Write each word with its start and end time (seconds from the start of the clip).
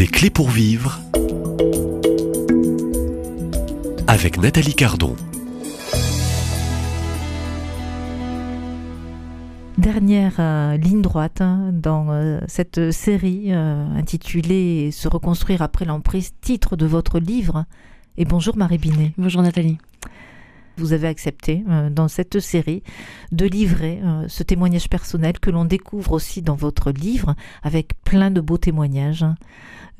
Des 0.00 0.06
clés 0.06 0.30
pour 0.30 0.48
vivre 0.48 0.98
avec 4.06 4.38
Nathalie 4.38 4.74
Cardon. 4.74 5.14
Dernière 9.76 10.36
euh, 10.38 10.78
ligne 10.78 11.02
droite 11.02 11.42
hein, 11.42 11.68
dans 11.74 12.12
euh, 12.12 12.40
cette 12.48 12.92
série 12.92 13.48
euh, 13.52 13.84
intitulée 13.94 14.90
Se 14.90 15.06
reconstruire 15.06 15.60
après 15.60 15.84
l'emprise, 15.84 16.32
titre 16.40 16.76
de 16.76 16.86
votre 16.86 17.18
livre. 17.18 17.66
Et 18.16 18.24
bonjour 18.24 18.56
Marie 18.56 18.78
Binet. 18.78 19.12
Bonjour 19.18 19.42
Nathalie. 19.42 19.76
Vous 20.78 20.94
avez 20.94 21.08
accepté 21.08 21.62
dans 21.90 22.08
cette 22.08 22.40
série 22.40 22.82
de 23.32 23.44
livrer 23.44 24.00
ce 24.28 24.42
témoignage 24.42 24.88
personnel 24.88 25.38
que 25.38 25.50
l'on 25.50 25.66
découvre 25.66 26.12
aussi 26.12 26.40
dans 26.40 26.54
votre 26.54 26.90
livre 26.90 27.34
avec 27.62 27.90
plein 28.02 28.30
de 28.30 28.40
beaux 28.40 28.56
témoignages 28.56 29.26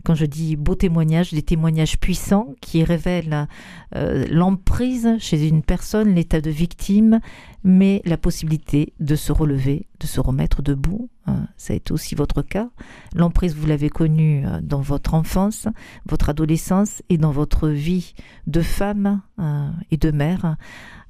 quand 0.04 0.14
je 0.14 0.26
dis 0.26 0.56
beaux 0.56 0.74
témoignages, 0.74 1.32
des 1.32 1.42
témoignages 1.42 1.98
puissants 1.98 2.54
qui 2.60 2.84
révèlent 2.84 3.46
euh, 3.94 4.26
l'emprise 4.30 5.08
chez 5.18 5.48
une 5.48 5.62
personne, 5.62 6.14
l'état 6.14 6.40
de 6.40 6.50
victime, 6.50 7.20
mais 7.64 8.02
la 8.04 8.16
possibilité 8.16 8.92
de 9.00 9.16
se 9.16 9.32
relever, 9.32 9.86
de 10.00 10.06
se 10.06 10.20
remettre 10.20 10.62
debout. 10.62 11.08
Hein. 11.26 11.46
ça 11.56 11.74
été 11.74 11.92
aussi 11.92 12.14
votre 12.14 12.42
cas. 12.42 12.68
L'emprise, 13.14 13.54
vous 13.54 13.66
l'avez 13.66 13.90
connue 13.90 14.46
euh, 14.46 14.60
dans 14.62 14.80
votre 14.80 15.14
enfance, 15.14 15.68
votre 16.06 16.30
adolescence 16.30 17.02
et 17.08 17.18
dans 17.18 17.32
votre 17.32 17.68
vie 17.68 18.14
de 18.46 18.60
femme 18.62 19.20
euh, 19.38 19.68
et 19.90 19.96
de 19.96 20.10
mère, 20.10 20.56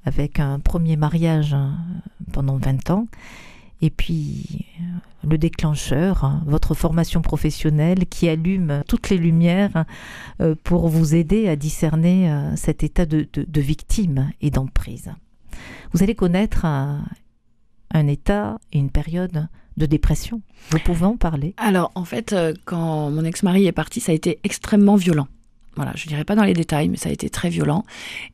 avec 0.04 0.40
un 0.40 0.58
premier 0.58 0.96
mariage 0.96 1.54
pendant 2.32 2.56
20 2.56 2.90
ans 2.90 3.06
et 3.82 3.90
puis 3.90 4.66
le 5.26 5.38
déclencheur, 5.38 6.24
hein, 6.24 6.42
votre 6.46 6.74
formation 6.74 7.22
professionnelle 7.22 8.06
qui 8.06 8.28
allume 8.28 8.82
toutes 8.88 9.10
les 9.10 9.18
lumières 9.18 9.84
euh, 10.40 10.54
pour 10.64 10.88
vous 10.88 11.14
aider 11.14 11.48
à 11.48 11.56
discerner 11.56 12.30
euh, 12.30 12.56
cet 12.56 12.82
état 12.82 13.06
de, 13.06 13.26
victime 13.60 14.30
et 14.40 14.50
d'emprise. 14.50 15.12
Vous 15.92 16.02
allez 16.02 16.14
connaître 16.14 16.64
un, 16.64 17.04
un 17.92 18.06
état 18.06 18.58
et 18.72 18.78
une 18.78 18.90
période 18.90 19.48
de 19.76 19.86
dépression. 19.86 20.42
Vous 20.70 20.78
pouvez 20.78 21.06
en 21.06 21.16
parler? 21.16 21.54
Alors, 21.56 21.90
en 21.94 22.04
fait, 22.04 22.32
euh, 22.32 22.54
quand 22.64 23.10
mon 23.10 23.24
ex-mari 23.24 23.66
est 23.66 23.72
parti, 23.72 24.00
ça 24.00 24.12
a 24.12 24.14
été 24.14 24.38
extrêmement 24.44 24.96
violent. 24.96 25.28
Voilà, 25.76 25.92
je 25.94 26.08
dirais 26.08 26.24
pas 26.24 26.34
dans 26.34 26.42
les 26.42 26.52
détails, 26.52 26.88
mais 26.88 26.96
ça 26.96 27.10
a 27.10 27.12
été 27.12 27.30
très 27.30 27.48
violent. 27.48 27.84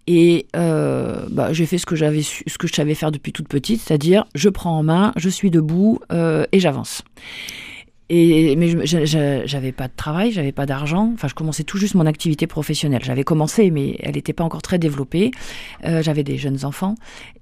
Et 0.06 0.46
euh, 0.56 1.26
bah, 1.30 1.52
j'ai 1.52 1.66
fait 1.66 1.78
ce 1.78 1.84
que 1.84 1.94
j'avais 1.94 2.22
ce 2.22 2.58
que 2.58 2.66
je 2.66 2.72
savais 2.72 2.94
faire 2.94 3.12
depuis 3.12 3.32
toute 3.32 3.48
petite, 3.48 3.80
c'est-à-dire 3.80 4.26
je 4.34 4.48
prends 4.48 4.78
en 4.78 4.82
main, 4.82 5.12
je 5.16 5.28
suis 5.28 5.50
debout 5.50 6.00
euh, 6.12 6.46
et 6.52 6.60
j'avance. 6.60 7.02
Et 8.08 8.54
mais 8.56 8.86
j'avais 8.86 9.72
pas 9.72 9.88
de 9.88 9.92
travail, 9.94 10.30
j'avais 10.32 10.52
pas 10.52 10.64
d'argent. 10.64 11.10
Enfin, 11.12 11.28
je 11.28 11.34
commençais 11.34 11.64
tout 11.64 11.76
juste 11.76 11.94
mon 11.94 12.06
activité 12.06 12.46
professionnelle. 12.46 13.02
J'avais 13.04 13.24
commencé, 13.24 13.70
mais 13.70 13.96
elle 14.00 14.14
n'était 14.14 14.32
pas 14.32 14.44
encore 14.44 14.62
très 14.62 14.78
développée. 14.78 15.32
Euh, 15.84 16.02
j'avais 16.02 16.22
des 16.22 16.38
jeunes 16.38 16.64
enfants. 16.64 16.94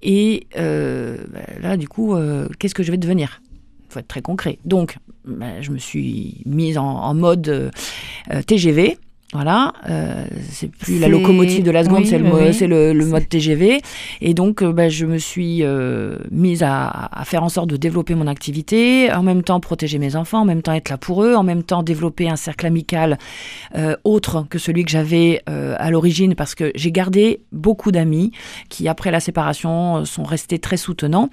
Et 0.03 0.47
bah, 0.56 1.41
là, 1.61 1.77
du 1.77 1.87
coup, 1.87 2.17
qu'est-ce 2.59 2.75
que 2.75 2.83
je 2.83 2.91
vais 2.91 2.97
devenir? 2.97 3.42
Faut 3.91 4.00
être 4.00 4.09
très 4.09 4.22
concret. 4.22 4.59
Donc, 4.65 4.97
bah, 5.27 5.61
je 5.61 5.70
me 5.70 5.78
suis 5.78 6.42
mise 6.47 6.78
en 6.78 7.15
mode 7.15 7.70
TGV. 8.47 8.98
Voilà, 9.35 9.73
euh, 9.91 10.27
c'est 10.49 10.71
plus 10.71 11.01
la 11.01 11.09
locomotive 11.09 11.65
de 11.65 11.73
la 11.73 11.83
seconde, 11.83 12.07
c'est 12.07 12.19
le, 12.19 12.93
le, 12.93 13.07
mode 13.07 13.29
TGV. 13.29 13.81
Et 14.21 14.33
donc, 14.33 14.63
euh, 14.63 14.73
bah, 14.73 14.89
je 14.89 15.07
me 15.07 15.19
suis 15.19 15.65
euh, 15.65 16.19
mise 16.31 16.63
à, 16.63 17.11
faire 17.25 17.43
en 17.43 17.49
sorte 17.49 17.69
de 17.69 17.77
développer 17.77 18.15
mon 18.15 18.29
activité, 18.29 19.12
en 19.12 19.25
même 19.25 19.43
temps 19.43 19.59
protéger 19.59 19.99
mes 19.99 20.15
enfants, 20.15 20.43
en 20.43 20.45
même 20.45 20.62
temps 20.62 20.73
être 20.73 20.89
là 20.89 20.99
pour 20.99 21.25
eux, 21.25 21.35
en 21.35 21.43
même 21.43 21.65
temps 21.65 21.83
développer 21.83 22.29
un 22.29 22.37
cercle 22.37 22.65
amical 22.67 23.19
autre 24.05 24.47
que 24.49 24.59
celui 24.61 24.85
que 24.85 24.91
j'avais 24.93 25.43
à 25.47 25.91
l'origine, 25.91 26.37
parce 26.37 26.55
que 26.55 26.71
j'ai 26.77 26.93
gardé 26.93 27.41
beaucoup 27.50 27.91
d'amis 27.91 28.31
qui, 28.69 28.87
après 28.87 29.11
la 29.11 29.19
séparation, 29.19 30.05
sont 30.05 30.23
restés 30.23 30.61
très 30.61 30.77
soutenants. 30.77 31.28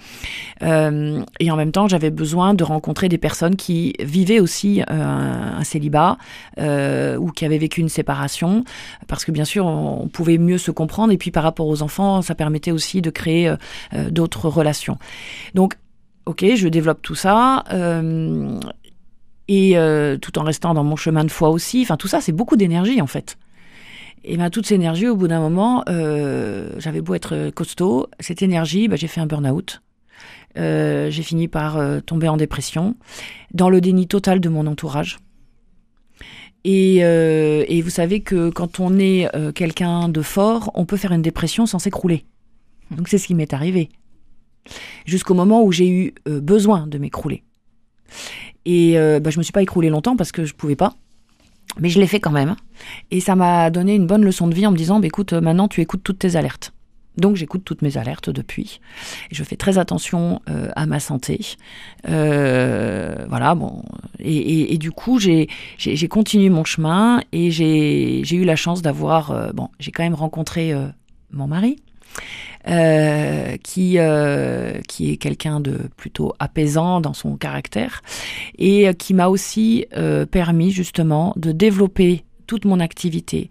et 0.62 1.52
en 1.52 1.56
même 1.56 1.72
temps, 1.72 1.88
j'avais 1.88 2.10
besoin 2.10 2.56
de 2.56 2.64
rencontrer 2.64 3.10
des 3.10 3.20
personnes 3.20 3.56
qui 3.56 3.94
vivaient 4.00 4.40
aussi 4.40 4.82
un, 4.88 5.58
un 5.60 5.64
célibat 5.64 6.18
ou 6.58 7.32
qui 7.32 7.46
avaient 7.46 7.60
vécu 7.60 7.82
une 7.82 7.91
séparation, 7.92 8.64
parce 9.08 9.26
que 9.26 9.32
bien 9.32 9.46
sûr, 9.46 9.66
on, 9.66 10.08
pouvait 10.08 10.38
mieux 10.38 10.58
se 10.58 10.72
comprendre, 10.72 11.14
et 11.14 11.18
puis 11.18 11.32
par 11.32 11.44
rapport 11.44 11.68
aux 11.68 11.82
enfants, 11.82 12.22
ça 12.22 12.36
permettait 12.36 12.72
aussi 12.72 13.02
de 13.02 13.10
créer 13.10 13.48
euh, 13.48 13.56
euh, 13.94 14.10
d'autres 14.10 14.50
relations. 14.50 14.98
Donc, 15.54 15.76
ok, 16.26 16.44
je 16.56 16.68
développe 16.68 17.02
tout 17.02 17.16
ça. 17.16 17.64
Euh, 17.72 18.60
et 19.48 19.76
tout 20.22 20.40
en 20.40 20.44
restant 20.44 20.74
dans 20.74 20.86
mon 20.86 20.96
chemin 20.96 21.26
de 21.26 21.32
foi 21.32 21.50
aussi. 21.50 21.82
Enfin, 21.82 21.98
tout 21.98 22.08
ça, 22.08 22.22
c'est 22.22 22.32
beaucoup 22.32 22.56
d'énergie 22.56 23.02
en 23.02 23.08
fait. 23.08 23.38
Et 24.24 24.38
ben, 24.38 24.50
toute 24.50 24.66
cette 24.66 24.78
énergie, 24.78 25.10
au 25.10 25.18
bout 25.18 25.28
d'un 25.28 25.42
moment, 25.42 25.84
j'avais 26.78 27.02
beau 27.02 27.16
être 27.16 27.50
costaud, 27.50 28.08
cette 28.22 28.42
énergie, 28.44 28.88
ben, 28.88 28.96
j'ai 28.96 29.08
fait 29.08 29.20
un 29.20 29.26
burn-out. 29.26 29.82
j'ai 30.56 31.22
fini 31.22 31.50
par 31.50 31.78
tomber 32.06 32.30
en 32.30 32.38
dépression, 32.38 32.96
dans 33.54 33.70
le 33.70 33.82
déni 33.82 34.08
total 34.08 34.40
de 34.40 34.48
mon 34.48 34.68
entourage. 34.68 35.18
Euh, 36.68 37.66
et, 37.68 37.82
vous 37.82 37.90
savez 37.90 38.22
que 38.22 38.50
quand 38.50 38.80
on 38.80 39.00
est 39.00 39.34
euh, 39.36 39.52
quelqu'un 39.52 40.10
de 40.10 40.22
fort, 40.22 40.72
on 40.76 40.86
peut 40.86 40.98
faire 40.98 41.12
une 41.12 41.22
dépression 41.22 41.66
sans 41.66 41.80
s'écrouler. 41.80 42.26
Donc 42.92 43.08
c'est 43.08 43.18
ce 43.18 43.28
qui 43.28 43.36
m'est 43.36 43.54
arrivé. 43.54 43.90
Jusqu'au 45.06 45.34
moment 45.34 45.64
où 45.64 45.72
j'ai 45.72 45.90
eu 45.90 46.14
euh, 46.28 46.40
besoin 46.40 46.86
de 46.88 46.98
m'écrouler. 46.98 47.44
Et 48.66 48.94
bah, 48.94 49.32
je 49.32 49.40
me 49.40 49.44
suis 49.44 49.54
pas 49.54 49.64
écroulée 49.64 49.90
longtemps 49.90 50.16
parce 50.16 50.32
que 50.32 50.46
je 50.46 50.54
pouvais 50.54 50.76
pas. 50.76 50.94
Mais 51.80 51.90
je 51.90 52.00
l'ai 52.00 52.06
fait 52.06 52.20
quand 52.20 52.32
même. 52.32 52.56
Et 53.10 53.20
ça 53.20 53.36
m'a 53.36 53.72
donné 53.72 53.96
une 53.96 54.06
bonne 54.06 54.24
leçon 54.24 54.48
de 54.48 54.54
vie 54.54 54.68
en 54.68 54.72
me 54.72 54.78
disant, 54.78 55.00
bah, 55.00 55.08
écoute, 55.08 55.34
maintenant 55.34 55.68
tu 55.68 55.82
écoutes 55.82 56.04
toutes 56.04 56.20
tes 56.20 56.36
alertes. 56.36 56.74
Donc 57.18 57.36
j'écoute 57.36 57.64
toutes 57.66 57.82
mes 57.82 57.98
alertes 57.98 58.30
depuis. 58.30 58.80
Je 59.32 59.44
fais 59.44 59.58
très 59.58 59.78
attention 59.78 60.42
euh, 60.50 60.70
à 60.76 60.86
ma 60.86 61.00
santé. 61.00 61.42
Euh, 62.08 63.26
voilà, 63.28 63.54
bon. 63.56 63.84
Et, 64.20 64.78
du 64.78 64.92
coup, 64.92 65.20
j'ai 65.20 65.48
continué 66.10 66.50
mon 66.50 66.64
chemin 66.64 67.22
et 67.32 67.52
j'ai 67.52 68.36
eu 68.36 68.46
la 68.46 68.56
chance 68.56 68.82
d'avoir... 68.82 69.32
Euh, 69.32 69.52
bon, 69.52 69.70
j'ai 69.80 69.92
quand 69.92 70.04
même 70.04 70.16
rencontré 70.16 70.74
mon 71.32 71.48
mari. 71.48 71.78
qui 73.64 73.98
qui 74.88 75.12
est 75.12 75.18
quelqu'un 75.18 75.60
de 75.60 75.90
plutôt 75.98 76.34
apaisant 76.40 77.02
dans 77.02 77.14
son 77.14 77.36
caractère 77.36 78.02
et 78.58 78.94
qui 78.96 79.14
m'a 79.14 79.28
aussi 79.28 79.86
permis 80.32 80.72
justement 80.72 81.34
de 81.36 81.52
développer 81.52 82.24
toute 82.52 82.66
mon 82.66 82.82
activité 82.82 83.50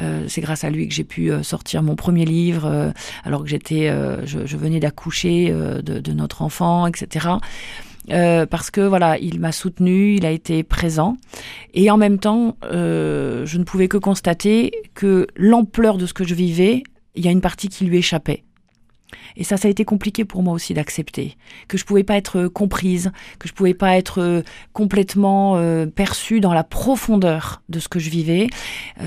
euh, 0.00 0.24
c'est 0.28 0.40
grâce 0.40 0.64
à 0.64 0.70
lui 0.70 0.88
que 0.88 0.94
j'ai 0.94 1.04
pu 1.04 1.30
euh, 1.30 1.42
sortir 1.42 1.82
mon 1.82 1.94
premier 1.94 2.24
livre, 2.24 2.64
euh, 2.64 2.90
alors 3.24 3.42
que 3.42 3.48
j'étais, 3.48 3.92
je, 4.24 4.56
venais 4.56 4.80
d'accoucher 4.80 5.50
de, 5.50 6.12
notre 6.12 6.40
enfant, 6.40 6.86
etc. 6.86 7.28
parce 8.08 8.70
que 8.70 8.80
voilà, 8.80 9.18
il 9.18 9.40
m'a 9.40 9.52
soutenu, 9.52 10.14
il 10.14 10.24
a 10.24 10.30
été 10.30 10.62
présent, 10.62 11.16
et 11.74 11.90
en 11.90 11.98
même 11.98 12.18
temps, 12.18 12.56
je 12.72 13.58
ne 13.58 13.64
pouvais 13.64 13.88
que 13.88 13.98
constater 13.98 14.72
que 14.94 15.26
l'ampleur 15.36 15.98
de 15.98 16.06
ce 16.06 16.14
que 16.14 16.24
je 16.24 16.34
vivais, 16.34 16.82
il 17.14 17.24
y 17.24 17.28
a 17.28 17.30
une 17.30 17.42
partie 17.42 17.68
qui 17.68 17.84
lui 17.84 17.98
échappait. 17.98 18.44
Et 19.36 19.44
ça, 19.44 19.56
ça 19.56 19.68
a 19.68 19.70
été 19.70 19.84
compliqué 19.84 20.24
pour 20.24 20.42
moi 20.42 20.54
aussi 20.54 20.74
d'accepter 20.74 21.36
que 21.68 21.78
je 21.78 21.84
pouvais 21.84 22.04
pas 22.04 22.16
être 22.16 22.38
euh, 22.38 22.48
comprise, 22.48 23.12
que 23.38 23.48
je 23.48 23.52
pouvais 23.52 23.74
pas 23.74 23.96
être 23.96 24.20
euh, 24.20 24.42
complètement 24.72 25.56
euh, 25.56 25.86
perçue 25.86 26.40
dans 26.40 26.52
la 26.52 26.64
profondeur 26.64 27.62
de 27.68 27.78
ce 27.78 27.88
que 27.88 27.98
je 27.98 28.10
vivais, 28.10 28.48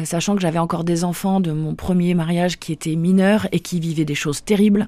sachant 0.04 0.36
que 0.36 0.42
j'avais 0.42 0.60
encore 0.60 0.84
des 0.84 1.04
enfants 1.04 1.40
de 1.40 1.52
mon 1.52 1.76
premier 1.76 2.14
mariage 2.14 2.58
qui 2.58 2.72
étaient 2.72 2.96
mineurs 2.96 3.48
et 3.52 3.60
qui 3.60 3.80
vivaient 3.80 4.06
des 4.06 4.16
choses 4.16 4.44
terribles. 4.44 4.86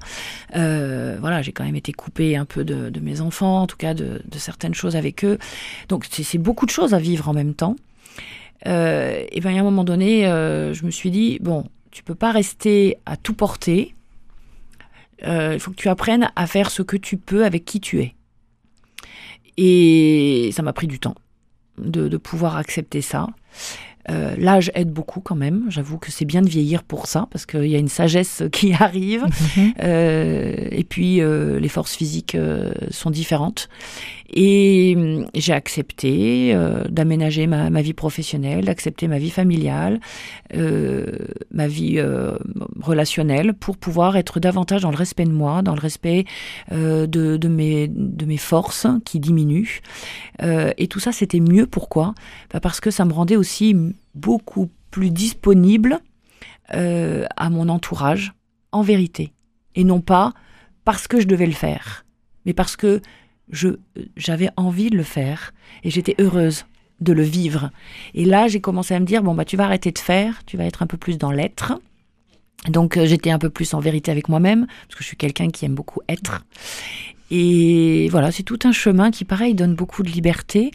voilà, 0.52 1.42
j'ai 1.42 1.52
quand 1.52 1.64
même 1.64 1.76
été 1.76 1.92
coupée 1.92 2.36
un 2.36 2.44
peu 2.44 2.64
de, 2.64 3.00
mes 3.00 3.20
enfants, 3.20 3.62
en 3.62 3.66
tout 3.66 3.76
cas 3.76 3.94
de, 3.94 4.22
de 4.24 4.38
certaines 4.38 4.74
choses 4.74 4.96
avec 4.96 5.24
eux. 5.24 5.38
Donc 5.88 6.06
c'est 6.10 6.38
beaucoup 6.38 6.66
de 6.66 6.70
choses 6.70 6.94
à 6.94 6.98
vivre 6.98 7.28
en 7.28 7.34
même 7.34 7.54
temps. 7.54 7.76
et 8.64 9.40
bien 9.40 9.56
à 9.56 9.60
un 9.60 9.62
moment 9.62 9.84
donné, 9.84 10.22
je 10.22 10.84
me 10.84 10.90
suis 10.90 11.10
dit 11.10 11.38
bon, 11.40 11.64
tu 11.90 12.02
peux 12.02 12.14
pas 12.14 12.32
rester 12.32 12.98
à 13.06 13.16
tout 13.16 13.34
porter 13.34 13.95
euh, 15.24 15.54
il 15.54 15.60
faut 15.60 15.70
que 15.70 15.76
tu 15.76 15.88
apprennes 15.88 16.30
à 16.36 16.46
faire 16.46 16.70
ce 16.70 16.82
que 16.82 16.96
tu 16.96 17.16
peux 17.16 17.44
avec 17.44 17.64
qui 17.64 17.80
tu 17.80 18.00
es. 18.00 18.14
Et 19.56 20.50
ça 20.52 20.62
m'a 20.62 20.72
pris 20.72 20.86
du 20.86 20.98
temps 20.98 21.14
de, 21.78 22.16
pouvoir 22.16 22.56
accepter 22.56 23.00
ça. 23.00 23.26
Euh, 24.10 24.34
L'âge 24.38 24.70
aide 24.74 24.90
beaucoup 24.90 25.20
quand 25.20 25.34
même. 25.34 25.66
J'avoue 25.68 25.98
que 25.98 26.10
c'est 26.10 26.24
bien 26.24 26.42
de 26.42 26.48
vieillir 26.48 26.82
pour 26.82 27.06
ça, 27.06 27.26
parce 27.30 27.46
qu'il 27.46 27.66
y 27.66 27.74
a 27.74 27.78
une 27.78 27.88
sagesse 27.88 28.42
qui 28.52 28.72
arrive. 28.72 29.24
Mhm. 29.56 29.72
Euh, 29.82 30.68
et 30.70 30.84
puis, 30.84 31.20
euh, 31.20 31.58
les 31.58 31.68
forces 31.68 31.94
physiques 31.96 32.34
euh, 32.34 32.72
sont 32.90 33.10
différentes. 33.10 33.68
Et 34.34 34.94
hum, 34.96 35.26
j'ai 35.34 35.52
accepté 35.52 36.52
euh, 36.52 36.84
d'aménager 36.88 37.46
ma, 37.46 37.70
ma 37.70 37.82
vie 37.82 37.92
professionnelle, 37.92 38.64
d'accepter 38.64 39.06
ma 39.06 39.18
vie 39.18 39.30
familiale, 39.30 40.00
euh, 40.54 41.06
ma 41.52 41.68
vie 41.68 41.94
euh, 41.98 42.36
relationnelle, 42.80 43.54
pour 43.54 43.76
pouvoir 43.76 44.16
être 44.16 44.40
davantage 44.40 44.82
dans 44.82 44.90
le 44.90 44.96
respect 44.96 45.24
de 45.24 45.32
moi, 45.32 45.62
dans 45.62 45.74
le 45.74 45.80
respect 45.80 46.24
euh, 46.72 47.06
de, 47.06 47.36
de, 47.36 47.48
mes, 47.48 47.88
de 47.88 48.24
mes 48.24 48.36
forces 48.36 48.86
qui 49.04 49.20
diminuent. 49.20 49.80
Euh, 50.42 50.72
et 50.76 50.88
tout 50.88 51.00
ça, 51.00 51.12
c'était 51.12 51.40
mieux. 51.40 51.66
Pourquoi? 51.66 52.14
Bah, 52.52 52.60
Parce 52.60 52.80
que 52.80 52.90
ça 52.90 53.04
me 53.04 53.12
rendait 53.12 53.36
aussi 53.36 53.76
beaucoup 54.14 54.70
plus 54.90 55.10
disponible 55.10 56.00
euh, 56.74 57.26
à 57.36 57.50
mon 57.50 57.68
entourage, 57.68 58.32
en 58.72 58.82
vérité. 58.82 59.32
Et 59.74 59.84
non 59.84 60.00
pas 60.00 60.32
parce 60.84 61.08
que 61.08 61.20
je 61.20 61.26
devais 61.26 61.46
le 61.46 61.52
faire, 61.52 62.04
mais 62.44 62.54
parce 62.54 62.76
que 62.76 63.00
je 63.50 63.68
j'avais 64.16 64.50
envie 64.56 64.90
de 64.90 64.96
le 64.96 65.02
faire 65.02 65.52
et 65.84 65.90
j'étais 65.90 66.14
heureuse 66.18 66.64
de 67.00 67.12
le 67.12 67.22
vivre. 67.22 67.70
Et 68.14 68.24
là, 68.24 68.48
j'ai 68.48 68.60
commencé 68.60 68.94
à 68.94 69.00
me 69.00 69.04
dire 69.04 69.22
bon 69.22 69.34
bah 69.34 69.44
tu 69.44 69.56
vas 69.56 69.64
arrêter 69.64 69.92
de 69.92 69.98
faire, 69.98 70.44
tu 70.46 70.56
vas 70.56 70.64
être 70.64 70.82
un 70.82 70.86
peu 70.86 70.96
plus 70.96 71.18
dans 71.18 71.30
l'être. 71.30 71.74
Donc 72.68 72.96
euh, 72.96 73.06
j'étais 73.06 73.30
un 73.30 73.38
peu 73.38 73.50
plus 73.50 73.74
en 73.74 73.80
vérité 73.80 74.10
avec 74.10 74.28
moi-même 74.28 74.66
parce 74.66 74.96
que 74.96 75.02
je 75.02 75.08
suis 75.08 75.16
quelqu'un 75.16 75.50
qui 75.50 75.64
aime 75.64 75.74
beaucoup 75.74 76.00
être. 76.08 76.42
Et 77.30 78.08
voilà, 78.10 78.30
c'est 78.30 78.42
tout 78.42 78.58
un 78.64 78.72
chemin 78.72 79.10
qui 79.10 79.24
pareil 79.24 79.54
donne 79.54 79.74
beaucoup 79.74 80.02
de 80.02 80.10
liberté 80.10 80.70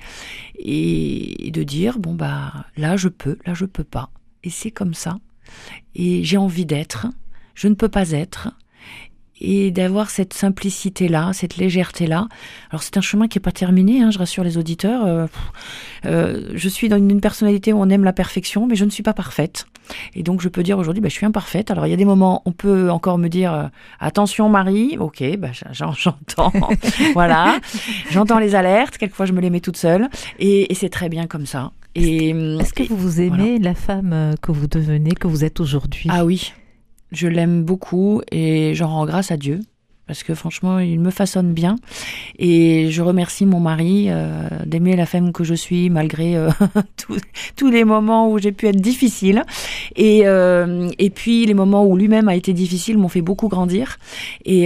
et, 0.58 1.50
de 1.52 1.64
dire 1.64 2.00
bon 2.00 2.14
bah 2.14 2.66
là 2.78 2.98
je 2.98 3.08
peux, 3.08 3.38
là 3.46 3.54
je 3.54 3.66
peux 3.66 3.84
pas. 3.84 4.10
Et 4.44 4.50
c'est 4.50 4.72
comme 4.72 4.94
ça. 4.94 5.20
Et 5.96 6.24
j'ai 6.24 6.38
envie 6.38 6.66
d'être, 6.66 7.08
je 7.56 7.68
ne 7.68 7.74
peux 7.74 7.90
pas 7.90 8.12
être 8.12 8.50
et 9.42 9.72
d'avoir 9.72 10.10
cette 10.10 10.34
simplicité 10.34 11.08
là, 11.08 11.32
cette 11.34 11.58
légèreté 11.58 12.08
là. 12.08 12.28
Alors 12.70 12.84
c'est 12.84 12.96
un 12.98 13.02
chemin 13.02 13.28
qui 13.28 13.38
est 13.40 13.42
pas 13.42 13.52
terminé, 13.52 14.02
hein, 14.02 14.12
je 14.12 14.20
rassure 14.20 14.44
les 14.44 14.58
auditeurs. 14.58 15.06
Euh, 15.06 15.26
euh, 16.06 16.50
je 16.54 16.70
suis 16.70 16.88
dans 16.90 16.98
une, 16.98 17.10
une 17.10 17.22
personnalité 17.22 17.74
où 17.74 17.82
on 17.82 17.90
aime 17.90 18.04
la 18.04 18.14
perfection, 18.14 18.68
mais 18.68 18.76
je 18.76 18.86
ne 18.86 18.90
suis 18.92 19.04
pas 19.04 19.14
parfaite. 19.14 19.66
Et 20.14 20.24
donc 20.24 20.42
je 20.42 20.48
peux 20.48 20.64
dire 20.64 20.78
aujourd'hui, 20.78 21.02
bah, 21.02 21.10
je 21.10 21.14
suis 21.16 21.26
imparfaite. 21.26 21.72
Alors 21.72 21.88
il 21.88 21.90
y 21.90 21.94
a 21.94 21.98
des 21.98 22.06
moments, 22.06 22.44
on 22.46 22.52
peut 22.52 22.90
encore 22.92 23.18
me 23.18 23.28
dire 23.28 23.52
euh, 23.54 23.64
attention 24.00 24.48
Marie, 24.48 24.98
ok, 25.00 25.24
bah, 25.38 25.50
j'en- 25.72 25.92
j'entends, 25.98 26.54
voilà, 27.14 27.60
j'entends 28.12 28.40
les 28.40 28.56
alertes. 28.56 28.98
Quelquefois 28.98 29.26
je 29.26 29.34
me 29.34 29.42
les 29.42 29.50
mets 29.50 29.60
toute 29.60 29.78
seule, 29.78 30.08
et, 30.40 30.72
et 30.72 30.76
c'est 30.76 30.90
très 30.90 31.10
bien 31.10 31.26
comme 31.28 31.46
ça. 31.46 31.72
Est-ce 31.94 32.74
que 32.74 32.84
vous 32.88 32.96
vous 32.96 33.20
aimez 33.20 33.60
la 33.60 33.74
femme 33.76 34.36
que 34.42 34.54
vous 34.54 34.68
devenez, 34.68 35.12
que 35.12 35.28
vous 35.28 35.44
êtes 35.44 35.60
aujourd'hui? 35.60 36.08
Ah 36.10 36.24
oui, 36.24 36.54
je 37.12 37.28
l'aime 37.28 37.64
beaucoup 37.64 38.22
et 38.32 38.74
j'en 38.76 38.90
rends 38.90 39.06
grâce 39.06 39.32
à 39.32 39.38
Dieu. 39.38 39.60
Parce 40.12 40.24
que 40.24 40.36
franchement, 40.36 40.80
il 40.80 41.00
me 41.00 41.10
façonne 41.10 41.54
bien. 41.54 41.78
Et 42.38 42.92
je 42.92 43.02
remercie 43.02 43.46
mon 43.46 43.62
mari 43.62 44.08
euh, 44.10 44.50
d'aimer 44.66 44.98
la 44.98 45.06
femme 45.06 45.32
que 45.32 45.46
je 45.46 45.54
suis 45.54 45.90
malgré 45.90 46.36
euh, 46.36 46.50
tous, 47.56 47.72
les 47.72 47.86
moments 47.86 48.30
où 48.30 48.38
j'ai 48.38 48.52
pu 48.52 48.68
être 48.68 48.82
difficile. 48.82 49.44
Et, 49.96 50.24
euh, 50.26 50.90
et 51.00 51.12
puis 51.12 51.46
les 51.46 51.54
moments 51.54 51.86
où 51.86 51.96
lui-même 51.96 52.28
a 52.28 52.36
été 52.36 52.52
difficile 52.52 52.98
m'ont 52.98 53.08
fait 53.08 53.22
beaucoup 53.22 53.48
grandir. 53.48 54.00
Et, 54.44 54.66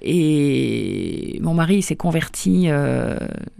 et 0.00 1.38
mon 1.42 1.52
mari 1.52 1.82
s'est 1.82 1.96
converti 1.96 2.70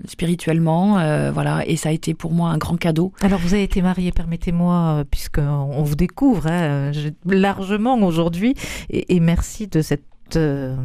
spirituellement. 0.09 0.95
voilà, 1.31 1.63
et 1.67 1.77
ça 1.77 1.91
a 1.91 1.93
été 1.93 2.15
pour 2.15 2.33
moi 2.33 2.49
un 2.49 2.57
grand 2.57 2.79
cadeau. 2.79 3.13
Alors 3.21 3.39
vous 3.39 3.53
avez 3.53 3.65
été 3.65 3.83
mariée, 3.83 4.13
permettez-moi, 4.13 5.05
puisqu'on 5.11 5.43
on 5.43 5.83
vous 5.83 5.97
découvre 5.97 6.47
hein, 6.47 6.91
largement 7.27 7.99
aujourd'hui, 7.99 8.55
et, 8.89 9.15
et 9.15 9.21
merci 9.21 9.67
de 9.67 9.83
cette 9.83 10.12
euh, 10.37 10.77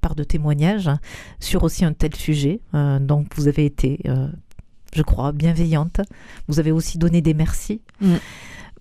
part 0.00 0.14
de 0.14 0.24
témoignage 0.24 0.88
hein, 0.88 0.98
sur 1.40 1.62
aussi 1.62 1.84
un 1.84 1.92
tel 1.92 2.14
sujet. 2.14 2.60
Euh, 2.74 2.98
donc 2.98 3.26
vous 3.36 3.48
avez 3.48 3.64
été, 3.64 4.00
euh, 4.06 4.28
je 4.94 5.02
crois, 5.02 5.32
bienveillante. 5.32 6.00
Vous 6.48 6.58
avez 6.60 6.72
aussi 6.72 6.98
donné 6.98 7.20
des 7.20 7.34
merci. 7.34 7.80
Mm. 8.00 8.14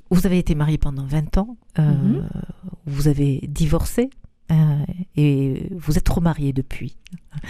Vous 0.09 0.25
avez 0.25 0.39
été 0.39 0.55
mariée 0.55 0.77
pendant 0.77 1.05
20 1.05 1.37
ans. 1.37 1.57
euh, 1.79 1.91
Mhm. 1.93 2.27
Vous 2.85 3.07
avez 3.07 3.39
divorcé. 3.47 4.09
et 5.15 5.69
vous 5.77 5.97
êtes 5.97 6.09
remariée 6.09 6.51
depuis. 6.51 6.97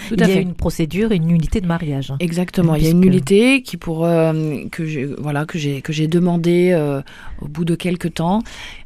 Tout 0.09 0.13
Il 0.13 0.19
y 0.19 0.23
a 0.23 0.27
fait. 0.27 0.41
une 0.43 0.53
procédure, 0.53 1.11
une 1.11 1.25
nullité 1.25 1.59
de 1.59 1.65
mariage. 1.65 2.13
Exactement, 2.19 2.75
il 2.75 2.83
y 2.83 2.87
a 2.87 2.91
une 2.91 2.99
nullité 2.99 3.63
qui 3.63 3.75
pour 3.77 4.05
euh, 4.05 4.67
que 4.71 4.85
j'ai 4.85 5.05
voilà 5.05 5.45
que 5.47 5.57
j'ai 5.57 5.81
que 5.81 5.91
j'ai 5.93 6.07
demandé 6.07 6.69
euh, 6.73 7.01
au 7.41 7.47
bout 7.47 7.65
de 7.65 7.73
quelques 7.73 8.13
temps. 8.13 8.43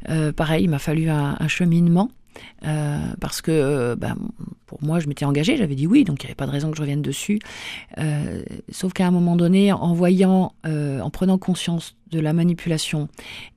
Euh, 0.08 0.32
pareil, 0.32 0.64
il 0.64 0.70
m'a 0.70 0.78
fallu 0.78 1.10
un, 1.10 1.36
un 1.38 1.48
cheminement 1.48 2.10
euh, 2.64 2.98
parce 3.20 3.40
que 3.40 3.94
ben, 3.94 4.16
pour 4.66 4.82
moi 4.82 4.98
je 5.00 5.08
m'étais 5.08 5.24
engagée, 5.24 5.56
j'avais 5.56 5.74
dit 5.74 5.86
oui, 5.86 6.04
donc 6.04 6.22
il 6.22 6.26
n'y 6.26 6.30
avait 6.30 6.36
pas 6.36 6.46
de 6.46 6.50
raison 6.50 6.70
que 6.70 6.76
je 6.76 6.82
revienne 6.82 7.02
dessus. 7.02 7.38
Euh, 7.98 8.42
sauf 8.70 8.92
qu'à 8.92 9.06
un 9.06 9.10
moment 9.10 9.36
donné, 9.36 9.72
en 9.72 9.94
voyant, 9.94 10.52
en 10.64 11.10
prenant 11.10 11.38
conscience 11.38 11.96
de 12.10 12.20
la 12.20 12.32
manipulation 12.32 13.08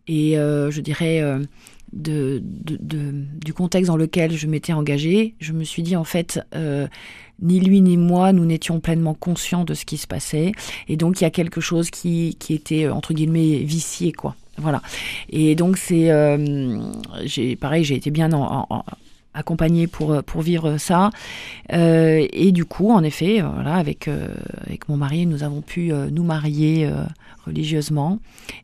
et 0.08 0.34
je 0.36 0.82
dirais 0.82 1.24
du 1.94 3.54
contexte 3.54 3.88
dans 3.88 3.98
lequel 3.98 4.32
je 4.32 4.48
m'étais 4.48 4.74
engagée, 4.74 5.36
je 5.40 5.54
me 5.54 5.64
suis 5.64 5.84
dit 5.84 5.96
en 5.96 6.04
fait, 6.04 6.40
ni 7.42 7.60
lui 7.60 7.82
ni 7.82 7.98
moi, 7.98 8.34
nous 8.34 8.46
n'étions 8.46 8.80
pleinement 8.80 9.14
conscients 9.14 9.64
de 9.64 9.74
ce 9.74 9.86
qui 9.86 9.98
se 9.98 10.08
passait. 10.08 10.52
Et 10.88 10.98
donc 10.98 11.22
il 11.22 11.24
y 11.24 11.28
a 11.28 11.32
quelque 11.32 11.62
chose 11.62 11.90
qui, 11.90 12.36
qui 12.40 12.54
était, 12.54 12.90
entre 12.90 13.14
guillemets, 13.14 13.60
vicié, 13.60 14.12
quoi. 14.12 14.36
Voilà. 14.60 14.82
Et 15.30 15.56
donc 15.56 15.78
c'est... 15.78 16.12
euh, 16.12 16.80
j'ai 17.26 17.56
pareil, 17.56 17.84
j'ai 17.84 17.96
été 17.96 18.12
bien 18.12 18.32
en, 18.34 18.84
pour, 19.88 20.12
euh, 20.12 20.22
pour 20.22 20.42
vivre 20.42 20.78
ça. 20.78 21.12
Euh, 21.74 22.28
et 22.32 22.52
du 22.52 22.66
coup, 22.66 22.92
en 22.92 23.04
effet, 23.04 23.42
voilà, 23.42 23.76
avec, 23.76 24.10
avec 24.66 24.90
mon 24.90 24.98
mari, 24.98 25.26
nous 25.26 25.44
avons 25.44 25.62
pu 25.62 25.92
nous 26.12 26.24
marier 26.24 26.90
religieusement. 27.46 28.20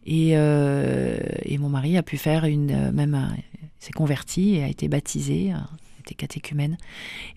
Et, 0.06 0.32
et 0.32 1.58
mon 1.58 1.70
mari 1.70 1.98
a 1.98 2.04
pu 2.04 2.18
faire 2.18 2.46
une... 2.46 2.92
même 2.92 3.18
s'est 3.80 3.92
converti 3.92 4.56
et 4.56 4.64
a 4.64 4.68
été 4.68 4.88
baptisé, 4.88 5.52
a 5.52 5.68
été 6.00 6.16
catéchumène. 6.16 6.78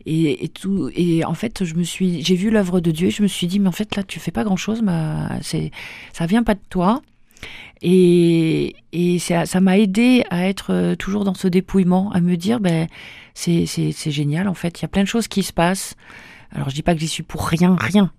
Et, 0.07 0.45
et 0.45 0.49
tout 0.49 0.91
et 0.95 1.23
en 1.25 1.35
fait, 1.35 1.65
je 1.65 1.75
me 1.75 1.83
suis 1.83 2.25
j'ai 2.25 2.37
vu 2.37 2.51
l'œuvre 2.51 2.81
de 2.81 2.91
Dieu 2.91 3.09
et 3.09 3.11
je 3.11 3.23
me 3.23 3.29
suis 3.29 3.47
dit 3.47 3.59
mais 3.61 3.69
en 3.69 3.73
fait 3.73 3.95
là 3.97 4.03
tu 4.03 4.19
fais 4.19 4.31
pas 4.31 4.45
grand-chose, 4.45 4.81
ma 4.81 5.41
c'est 5.43 5.71
ça 6.15 6.25
vient 6.25 6.43
pas 6.43 6.55
de 6.55 6.61
toi. 6.71 7.03
Et, 7.83 8.75
et 8.93 9.19
ça 9.19 9.61
m'a 9.61 9.79
aidé 9.79 10.25
à 10.31 10.49
être 10.49 10.73
euh, 10.73 10.95
toujours 10.97 11.25
dans 11.25 11.35
ce 11.35 11.47
dépouillement, 11.49 12.11
à 12.13 12.21
me 12.21 12.37
dire 12.37 12.61
ben 12.61 12.87
c'est 13.35 13.67
génial 14.11 14.49
en 14.49 14.55
fait, 14.55 14.81
il 14.81 14.83
y 14.83 14.85
a 14.85 14.89
plein 14.89 15.03
de 15.03 15.09
choses 15.09 15.29
qui 15.29 15.43
se 15.43 15.53
passent. 15.53 15.95
Alors 16.53 16.71
je 16.71 16.75
dis 16.75 16.83
pas 16.83 16.95
que 16.95 17.01
j'y 17.01 17.09
suis 17.09 17.23
pour 17.23 17.47
rien 17.47 17.77
rien. 17.79 18.11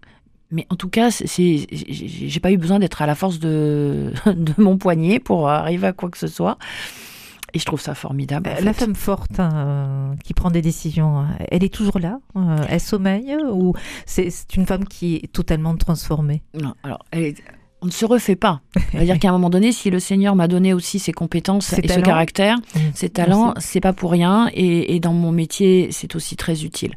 Mais 0.52 0.66
en 0.72 0.76
tout 0.76 0.90
cas, 0.90 1.10
j'ai 1.12 2.40
pas 2.42 2.52
eu 2.52 2.58
besoin 2.58 2.80
d'être 2.80 3.02
à 3.02 3.06
la 3.06 3.14
force 3.16 3.40
de 3.40 4.14
de 4.26 4.54
mon 4.58 4.78
poignet 4.78 5.20
pour 5.20 5.50
arriver 5.50 5.88
à 5.88 5.94
quoi 5.94 6.10
que 6.10 6.18
ce 6.18 6.28
soit. 6.28 6.58
Et 7.54 7.58
je 7.60 7.66
trouve 7.66 7.82
ça 7.82 7.96
formidable. 7.96 8.48
en 8.48 8.52
Euh, 8.54 8.56
fait. 8.58 8.64
La 8.64 8.74
femme 8.74 8.96
forte 8.96 9.40
hein, 9.40 10.16
qui 10.24 10.34
prend 10.36 10.52
des 10.52 10.62
décisions, 10.62 11.22
euh, 11.22 11.46
elle 11.52 11.64
est 11.64 11.74
toujours 11.74 11.98
là 12.00 12.20
Elle 12.70 12.80
sommeille 12.80 13.36
Ou 13.52 13.74
c'est 14.06 14.30
c'est 14.30 14.56
une 14.56 14.66
femme 14.68 14.86
qui 14.86 15.16
est 15.16 15.32
totalement 15.34 15.76
transformée? 15.76 16.44
Non, 16.60 16.74
alors, 16.84 17.00
elle 17.12 17.24
est- 17.24 17.44
on 17.82 17.86
ne 17.86 17.92
se 17.92 18.06
refait 18.06 18.36
pas. 18.36 18.62
C'est-à-dire 18.92 19.20
qu'à 19.20 19.30
un 19.30 19.32
moment 19.32 19.50
donné, 19.50 19.72
si 19.72 19.90
le 19.90 20.00
Seigneur 20.00 20.36
m'a 20.36 20.48
donné 20.48 20.74
aussi 20.74 21.00
ses 21.00 21.14
compétences 21.14 21.68
Ses 21.68 21.80
et 21.80 21.88
ce 21.88 22.00
caractère, 22.00 22.58
ses 22.94 23.10
talents, 23.10 23.54
c'est 23.60 23.80
pas 23.80 23.94
pour 23.94 24.12
rien. 24.12 24.50
Et, 24.54 24.96
et 24.96 25.00
dans 25.00 25.14
mon 25.14 25.32
métier, 25.32 25.90
c'est 25.92 26.16
aussi 26.16 26.36
très 26.36 26.64
utile. 26.64 26.96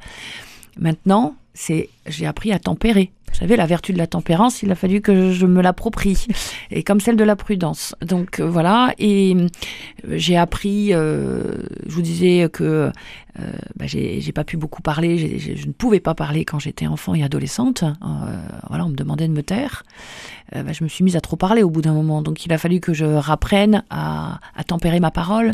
Maintenant, 0.79 1.35
c'est 1.55 1.89
j'ai 2.07 2.27
appris 2.27 2.53
à 2.53 2.59
tempérer. 2.59 3.12
Vous 3.33 3.39
savez, 3.39 3.57
la 3.57 3.67
vertu 3.67 3.93
de 3.93 3.99
la 3.99 4.07
tempérance, 4.07 4.62
il 4.62 4.71
a 4.71 4.75
fallu 4.75 5.01
que 5.01 5.33
je 5.33 5.47
me 5.47 5.62
l'approprie, 5.62 6.27
et 6.71 6.83
comme 6.83 7.01
celle 7.01 7.17
de 7.17 7.25
la 7.25 7.35
prudence. 7.35 7.95
Donc 8.03 8.41
euh, 8.41 8.49
voilà, 8.49 8.93
et 8.99 9.35
euh, 9.35 9.49
j'ai 10.11 10.37
appris. 10.37 10.93
euh, 10.93 11.62
je 11.87 11.93
vous 11.93 12.03
disais 12.03 12.49
que 12.53 12.93
bah, 13.77 13.87
j'ai 13.87 14.33
pas 14.33 14.45
pu 14.45 14.59
beaucoup 14.59 14.83
parler. 14.83 15.39
je 15.39 15.67
ne 15.67 15.73
pouvais 15.73 16.01
pas 16.01 16.15
parler 16.15 16.45
quand 16.45 16.59
j'étais 16.59 16.87
enfant 16.87 17.15
et 17.15 17.23
adolescente. 17.23 17.83
Euh, 17.83 18.37
voilà, 18.69 18.85
on 18.85 18.91
me 18.91 18.95
demandait 18.95 19.27
de 19.27 19.33
me 19.33 19.43
taire. 19.43 19.85
Bah, 20.55 20.73
je 20.73 20.85
me 20.85 20.89
suis 20.89 21.03
mise 21.03 21.17
à 21.17 21.23
trop 21.23 21.37
parler 21.37 21.62
au 21.62 21.71
bout 21.71 21.81
d'un 21.81 21.95
moment. 21.95 22.21
Donc 22.21 22.45
il 22.45 22.53
a 22.53 22.59
fallu 22.59 22.81
que 22.81 22.93
je 22.93 23.07
rapprenne 23.07 23.85
à 23.89 24.39
tempérer 24.67 25.01
ma 25.01 25.11
parole. 25.11 25.53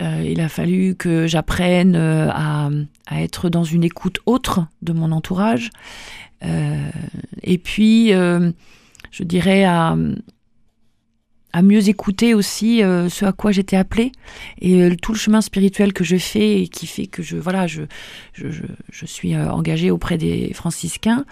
Euh, 0.00 0.22
il 0.24 0.40
a 0.40 0.48
fallu 0.48 0.94
que 0.94 1.26
j'apprenne 1.26 1.94
euh, 1.96 2.28
à, 2.30 2.70
à 3.06 3.22
être 3.22 3.48
dans 3.48 3.64
une 3.64 3.84
écoute 3.84 4.18
autre 4.26 4.66
de 4.82 4.92
mon 4.92 5.12
entourage. 5.12 5.70
Euh, 6.42 6.88
et 7.42 7.58
puis, 7.58 8.10
je 8.10 9.22
dirais 9.22 9.64
à, 9.64 9.96
à 11.52 11.62
mieux 11.62 11.88
écouter 11.88 12.34
aussi 12.34 12.82
euh, 12.82 13.08
ce 13.08 13.24
à 13.24 13.32
quoi 13.32 13.52
j'étais 13.52 13.76
appelée. 13.76 14.12
Et 14.60 14.82
euh, 14.82 14.94
tout 15.00 15.12
le 15.12 15.18
chemin 15.18 15.40
spirituel 15.40 15.92
que 15.92 16.04
je 16.04 16.16
fais 16.16 16.62
et 16.62 16.68
qui 16.68 16.86
fait 16.86 17.06
que 17.06 17.22
je 17.22 17.36
voilà 17.36 17.66
je 17.66 17.82
je, 18.34 18.46
je, 18.90 19.06
suis 19.06 19.34
euh, 19.34 19.50
engagée 19.50 19.90
auprès 19.90 20.16
des 20.16 20.52
franciscains 20.54 21.24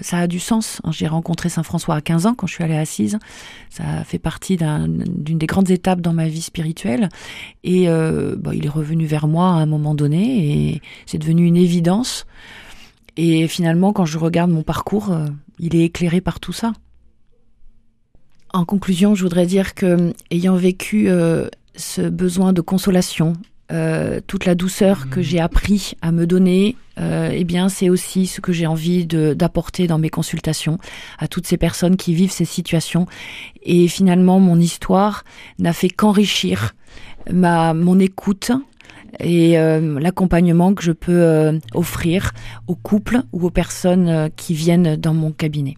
ça 0.00 0.18
a 0.18 0.26
du 0.26 0.38
sens. 0.38 0.80
J'ai 0.90 1.06
rencontré 1.06 1.48
saint 1.48 1.62
François 1.62 1.96
à 1.96 2.00
15 2.00 2.26
ans 2.26 2.34
quand 2.34 2.46
je 2.46 2.54
suis 2.54 2.64
allée 2.64 2.76
assise. 2.76 3.18
Ça 3.70 4.04
fait 4.04 4.18
partie 4.18 4.56
d'une 4.56 5.38
des 5.38 5.46
grandes 5.46 5.70
étapes 5.70 6.00
dans 6.00 6.12
ma 6.12 6.28
vie 6.28 6.42
spirituelle. 6.42 7.08
Et 7.62 7.86
bah, 7.86 8.50
il 8.54 8.66
est 8.66 8.70
revenu 8.70 9.06
vers 9.06 9.26
moi 9.26 9.48
à 9.48 9.52
un 9.52 9.66
moment 9.66 9.94
donné 9.94 10.72
et 10.72 10.82
c'est 11.06 11.18
devenu 11.18 11.46
une 11.46 11.56
évidence. 11.56 12.26
Et 13.16 13.46
finalement 13.48 13.92
quand 13.92 14.06
je 14.06 14.18
regarde 14.18 14.50
mon 14.50 14.62
parcours 14.62 15.16
il 15.58 15.76
est 15.76 15.84
éclairé 15.84 16.20
par 16.20 16.40
tout 16.40 16.52
ça 16.52 16.72
en 18.54 18.64
conclusion, 18.64 19.14
je 19.14 19.22
voudrais 19.24 19.46
dire 19.46 19.74
que, 19.74 20.14
ayant 20.30 20.54
vécu 20.54 21.08
euh, 21.08 21.48
ce 21.74 22.02
besoin 22.02 22.52
de 22.52 22.60
consolation, 22.60 23.34
euh, 23.72 24.20
toute 24.26 24.44
la 24.44 24.54
douceur 24.54 25.10
que 25.10 25.18
mmh. 25.18 25.22
j'ai 25.24 25.40
appris 25.40 25.94
à 26.02 26.12
me 26.12 26.24
donner, 26.24 26.76
euh, 27.00 27.30
eh 27.32 27.42
bien, 27.42 27.68
c'est 27.68 27.90
aussi 27.90 28.28
ce 28.28 28.40
que 28.40 28.52
j'ai 28.52 28.68
envie 28.68 29.06
d'apporter 29.06 29.88
dans 29.88 29.98
mes 29.98 30.08
consultations 30.08 30.78
à 31.18 31.26
toutes 31.26 31.48
ces 31.48 31.56
personnes 31.56 31.96
qui 31.96 32.14
vivent 32.14 32.30
ces 32.30 32.44
situations. 32.44 33.06
Et 33.64 33.88
finalement, 33.88 34.38
mon 34.38 34.60
histoire 34.60 35.24
n'a 35.58 35.72
fait 35.72 35.90
qu'enrichir 35.90 36.74
ma 37.32 37.74
mon 37.74 37.98
écoute 37.98 38.52
et 39.18 39.56
l'accompagnement 39.56 40.74
que 40.74 40.82
je 40.82 40.92
peux 40.92 41.58
offrir 41.72 42.32
aux 42.66 42.74
couples 42.74 43.22
ou 43.32 43.46
aux 43.46 43.50
personnes 43.50 44.28
qui 44.36 44.54
viennent 44.54 44.96
dans 44.96 45.14
mon 45.14 45.32
cabinet. 45.32 45.76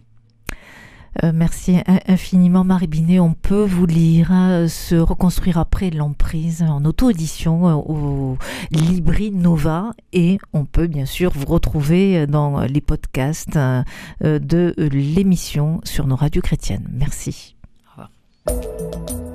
Euh, 1.23 1.31
merci 1.33 1.77
infiniment 2.07 2.63
Marie 2.63 2.87
Binet. 2.87 3.19
On 3.19 3.33
peut 3.33 3.63
vous 3.63 3.85
lire 3.85 4.31
hein, 4.31 4.67
se 4.67 4.95
reconstruire 4.95 5.57
après 5.57 5.89
l'emprise 5.89 6.63
en 6.63 6.83
auto-édition 6.85 7.67
euh, 7.67 7.73
au 7.73 8.37
Libri 8.71 9.31
Nova 9.31 9.93
et 10.13 10.37
on 10.53 10.65
peut 10.65 10.87
bien 10.87 11.05
sûr 11.05 11.31
vous 11.33 11.47
retrouver 11.47 12.27
dans 12.27 12.61
les 12.61 12.81
podcasts 12.81 13.57
euh, 13.57 13.83
de 14.21 14.73
l'émission 14.77 15.81
sur 15.83 16.07
nos 16.07 16.15
radios 16.15 16.41
chrétiennes. 16.41 16.87
Merci. 16.91 17.55
Au 17.97 18.03
revoir. 18.03 19.26